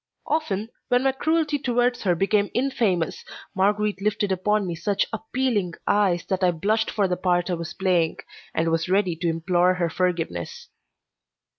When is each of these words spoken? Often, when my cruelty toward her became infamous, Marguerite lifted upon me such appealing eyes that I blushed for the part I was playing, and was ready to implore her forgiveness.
Often, 0.25 0.69
when 0.87 1.03
my 1.03 1.11
cruelty 1.11 1.59
toward 1.59 1.95
her 1.97 2.15
became 2.15 2.49
infamous, 2.55 3.23
Marguerite 3.53 4.01
lifted 4.01 4.31
upon 4.31 4.65
me 4.65 4.73
such 4.73 5.05
appealing 5.13 5.75
eyes 5.85 6.25
that 6.25 6.43
I 6.43 6.49
blushed 6.49 6.89
for 6.89 7.07
the 7.07 7.15
part 7.17 7.51
I 7.51 7.53
was 7.53 7.75
playing, 7.75 8.17
and 8.55 8.71
was 8.71 8.89
ready 8.89 9.15
to 9.17 9.27
implore 9.27 9.75
her 9.75 9.91
forgiveness. 9.91 10.69